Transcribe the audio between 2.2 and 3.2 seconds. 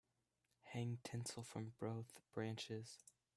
branches.